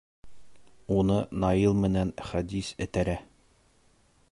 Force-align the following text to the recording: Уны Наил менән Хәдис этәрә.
Уны 0.95 1.17
Наил 1.43 1.77
менән 1.83 2.15
Хәдис 2.31 2.73
этәрә. 2.87 3.17